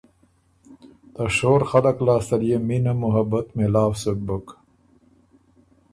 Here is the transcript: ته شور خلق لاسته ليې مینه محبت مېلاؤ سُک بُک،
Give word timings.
ته 1.13 1.23
شور 1.37 1.61
خلق 1.71 1.97
لاسته 2.07 2.35
ليې 2.41 2.57
مینه 2.67 2.93
محبت 3.03 3.47
مېلاؤ 3.57 3.91
سُک 4.01 4.17
بُک، 4.27 4.47